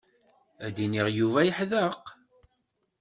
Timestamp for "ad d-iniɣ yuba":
0.65-1.39